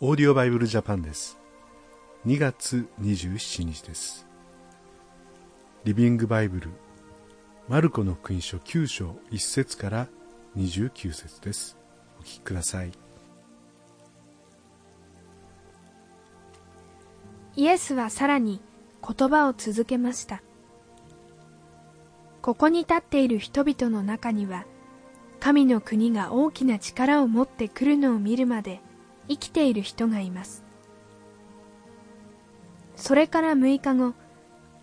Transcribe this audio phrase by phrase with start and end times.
[0.00, 1.40] オーディオバイブルジャパンです。
[2.24, 4.28] 2月27日です。
[5.82, 6.70] リビングバイブル
[7.66, 10.06] マルコの福音書9章1節から
[10.56, 11.76] 29節です。
[12.20, 12.92] お聞きください。
[17.56, 18.60] イエスはさらに
[19.02, 20.44] 言葉を続けました。
[22.40, 24.64] ここに立っている人々の中には
[25.40, 28.80] 神の国が大きな力を持ってくるのを見るまで
[29.28, 30.64] 生きている人がいます。
[32.96, 34.14] それから6日後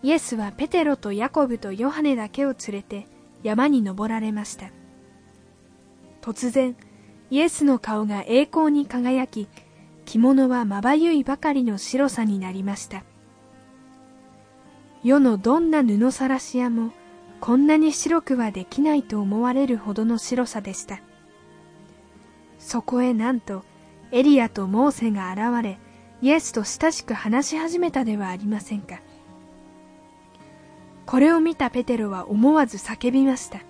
[0.02, 3.06] イエスはペテロとヤコブとヨハネだけを連れて
[3.42, 4.70] 山に登られました。
[6.22, 6.76] 突然
[7.30, 9.48] イエスの顔が栄光に輝き
[10.04, 13.04] 着物はまばゆいばかりの白さになりました。
[15.02, 16.92] 世のどんな布さらし屋も
[17.40, 21.00] こんなに白くはできないと思われるほどの白さでした。
[22.58, 23.64] そこへなんと
[24.12, 25.78] エリアとモーセが現れ
[26.22, 29.00] イエスと親しく話し始めたではありませんか。
[31.04, 33.60] これを見たペテロは思わず叫びました。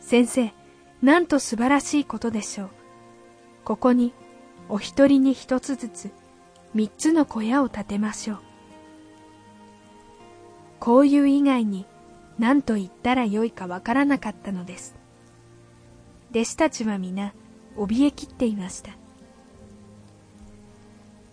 [0.00, 0.52] 先生
[1.02, 2.70] なんと素晴らしいことでしょう。
[3.64, 4.12] ここに
[4.68, 6.10] お一人に一つずつ
[6.72, 8.38] 三つの小屋を建てましょう。
[10.80, 11.86] こういう以外に
[12.38, 14.94] 何と言ったらよいかわからなかったのです。
[16.30, 17.32] 弟子たちは皆
[17.76, 19.03] 怯えきっていました。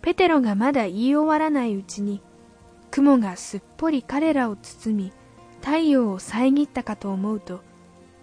[0.02, 2.21] ペテロがまだ言い終わらないうちに
[2.89, 5.13] 雲がすっぽり彼らを包み
[5.61, 7.61] 太陽を遮ったかと思うと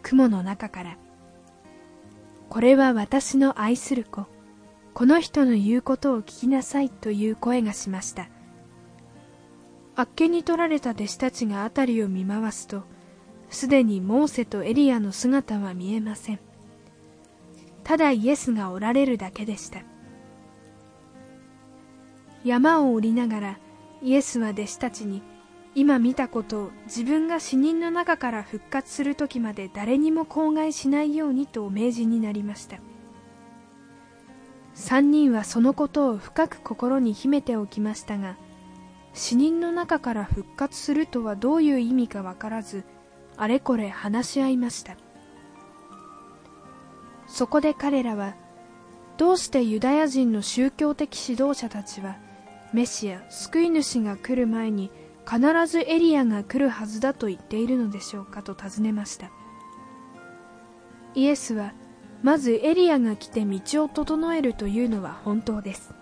[0.03, 0.99] 雲の中から
[2.51, 4.27] 「これは私の愛する子
[4.95, 8.29] この人の言うことを聞きなさい」という声がしました。
[9.95, 12.85] あっけに取られた弟子たちが辺りを見回すと
[13.51, 16.41] すでにモーセとエリアの姿は見えません。
[17.83, 19.81] ただイエスがおられるだけでした。
[22.49, 23.59] 山を降りながら
[24.01, 25.23] イエスは弟子たちに
[25.75, 32.79] 今見たことを自分が死人の中から復活する時まで誰にも口外しないようにとお命じになりました。
[34.73, 38.37] 三人はそのことを深く心に秘めておきましたが
[39.13, 42.85] 死人の中から復活するとはどういう意味かわからず
[43.37, 44.97] あれこれ話し合いました。
[47.27, 48.37] そこで彼らは
[49.19, 52.17] どうしてユダヤ人の宗教的指導者たちは
[52.73, 54.91] メシア救い主が来る前に
[55.27, 59.31] 必ずエリアが来るはずだと言っているのでしょうかと尋ねました。
[61.15, 61.73] イエスは
[62.23, 65.95] まずエリアが来て道を整えるというのは本当です。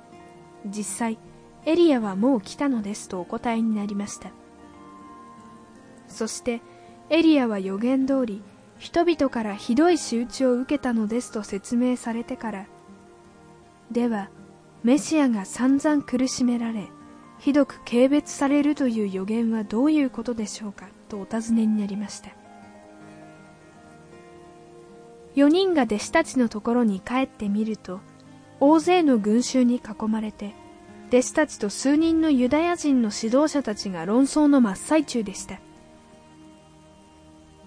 [0.67, 1.19] 実際
[1.65, 4.31] エリアはもう来たのですとお答えになりました。
[6.09, 6.61] そして
[7.11, 8.43] エリアは予言通り
[8.79, 12.67] 人々からひどい仕打ちを受けたのですと説明されてから
[13.91, 14.29] では
[14.87, 16.87] メシアが散々苦しめられ
[17.41, 22.31] ひどく軽蔑されるという予言はどういうことでしょうかとお尋ねになりました。
[25.35, 27.99] 4人が弟子たちのところに帰ってみると
[28.61, 30.55] 大勢の群衆に囲まれて
[31.09, 35.59] 弟子たちと数人のユダヤ人の指導者たちが論争の真っ最中でした。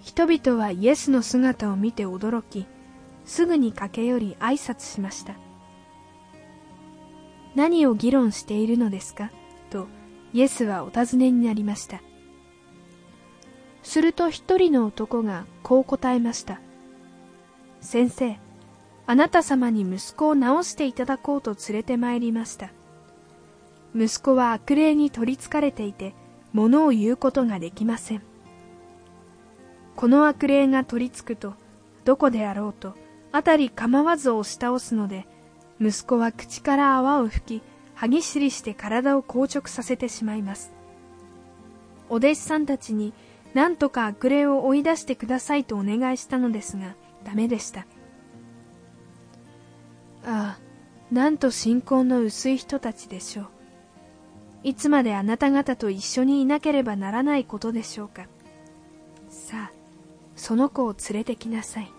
[0.02, 2.66] 人々はイエスの姿を見て驚き
[3.26, 5.49] すぐに駆け寄り挨拶しました。
[7.60, 9.32] 何を議論しているのですか？
[9.70, 9.88] と
[10.32, 12.02] イエスはお尋ねになりました。
[13.84, 16.62] すると一人の男がこう答えました。
[17.82, 18.40] 先生
[19.08, 22.70] あなた様に息子を治していただこうと連れてまいりました。
[23.94, 26.16] 息子は悪霊に取りつかれていて
[26.54, 28.22] 物を言うことができません。
[29.98, 31.56] この悪霊が取りつくと
[32.06, 32.96] どこであろうと
[33.34, 35.28] 辺り構わず押し倒すので
[35.82, 37.64] 息子は口から泡を吹き
[37.96, 40.74] 歯ぎしりして体を硬直させてしまいます。
[42.10, 43.14] お弟子さんたちに
[43.54, 47.82] 何とか悪霊を追い出してくださいとお願いしたのですがダメでした。
[50.26, 50.60] ああ
[51.12, 53.48] なんと信仰の薄い人たちでしょう。
[54.64, 58.28] いつまであなた方と一緒にいなければならないことでしょうか。
[59.30, 59.72] さあ
[60.36, 61.92] その子を連れてきなさい。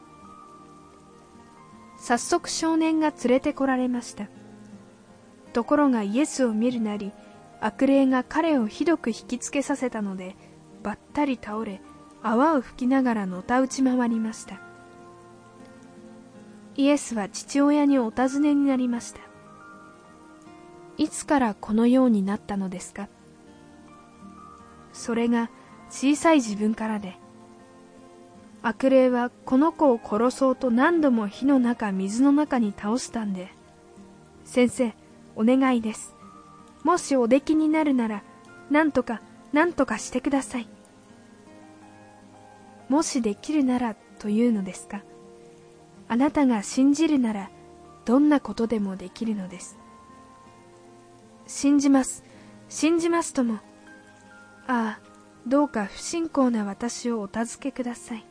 [2.01, 4.27] 早速少年が連れてこられました。
[5.53, 7.13] ところがイエスを見るなり
[7.61, 10.35] 悪霊が彼をひどく引きつけさせたので
[10.83, 11.81] ばったり倒れ
[12.23, 14.61] 泡を吹きながらのたうち回りました。
[16.77, 19.21] イエスは父親にお尋ねになりました。
[20.97, 23.09] いつからこのようになったのですか？
[24.93, 25.51] それが
[25.91, 27.19] 小さい自分からで
[28.63, 33.53] 悪霊はこの子を殺そうと何度も火の中水の中に倒したんで。
[34.45, 34.95] 先生
[35.37, 36.15] お願いです。
[36.83, 38.23] もしお出来になるなら
[38.71, 39.21] なんとか
[39.53, 40.69] なんとかしてください。
[42.89, 45.03] もしできるならというのですか。
[46.09, 47.51] あなたが信じるなら
[48.05, 49.79] どんなことでもできるのです。
[51.47, 52.25] 信じます。
[52.69, 53.55] 信じますとも。
[54.67, 55.01] ああ
[55.47, 58.30] どうか不信仰な私をお助けください。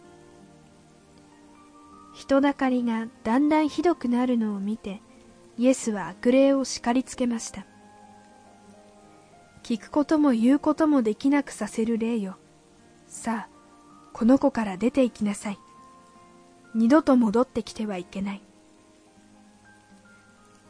[2.19, 5.01] 人だかりがだんだんひどくなるのを見て
[5.57, 7.65] イエスは悪霊を叱りつけました。
[9.63, 12.35] 聞くことも言うこともできなくさせる霊よ。
[13.07, 13.49] さあ
[14.11, 15.59] この子から出て行きなさい。
[16.75, 18.41] 二度と戻ってきてはいけない。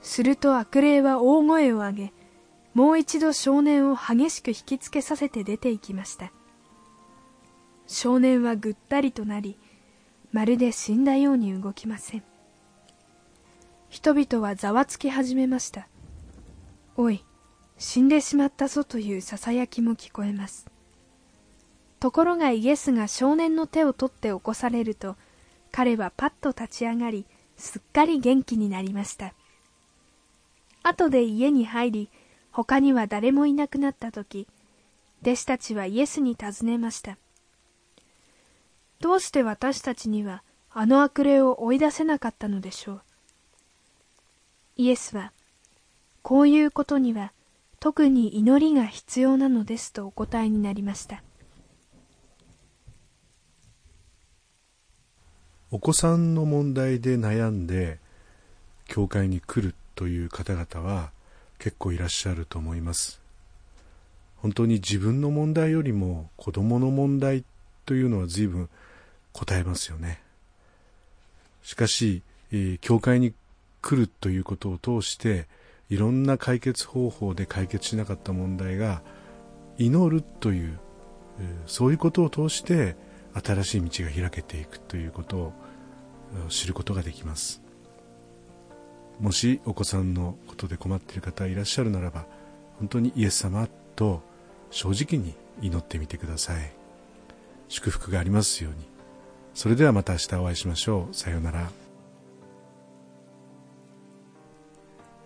[0.03, 2.13] すると悪霊は大声を上げ
[2.75, 6.31] もう一度少年を激しく引きつけさせて出て行きました。
[7.87, 9.57] 少年はぐったりとなり
[10.31, 12.23] まるで死んだように動きません。
[13.89, 15.87] 人々はざわつき始めました。
[16.95, 17.23] おい
[17.77, 20.67] 死んでしまったぞというささやきも聞こえます。
[21.99, 25.15] ところがイエスが少年の手を取って起こされると
[25.71, 27.25] 彼はパッと立ち上がり
[27.57, 29.33] すっかり元気になりました。
[30.83, 32.09] 後で家に入り
[32.51, 34.47] 他には誰もいなくなった時
[35.21, 37.17] 弟子たちはイエスに尋ねました。
[39.01, 43.01] どうして私たちにはあの悪霊を追い出せなかったのでしょう？
[44.75, 45.31] イエスは
[46.21, 47.31] こういうことには
[47.79, 51.23] 特に祈りが必要なのですとお答えになりました。
[55.71, 57.99] お子さんの問題で悩んで
[58.85, 61.11] 教会に来るという方々は
[61.57, 63.21] 結構いらっしゃると思います。
[64.37, 67.45] 本当に自分の問題よりも子供の問題
[67.85, 68.67] というのは随分
[69.33, 70.21] 答えますよね。
[71.61, 73.33] しかし、え、教会に
[73.81, 75.47] 来るということを通して
[75.89, 79.01] いろんな解決方法で解決しなかった問題が
[79.77, 80.79] 祈るという、
[81.65, 82.95] そういうことを通して
[83.33, 85.53] 新しい道が開けていくということを
[86.49, 87.61] 知ることができます。
[89.19, 92.25] もしお子さんのことで困っている方いらっしゃるならば
[92.77, 94.21] 本当にイエス様と
[94.71, 96.71] 正直に祈ってみてください。
[97.67, 98.98] 祝福がありますように。
[99.53, 101.69] それではまた明日お会いしましょうさようなら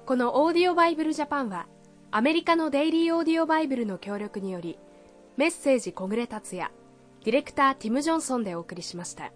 [0.05, 1.67] このオーディオバイブルジャパンは
[2.11, 4.77] アメリカのデイリーオーディオバイブルの協力により
[5.37, 6.71] メッセージ小暮達也
[7.23, 9.31] ディレクターティム・ジョンソンでお送りしました。